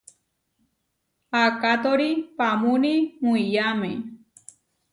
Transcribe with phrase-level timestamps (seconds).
[1.41, 3.91] Aakátori paamúni muiyáme.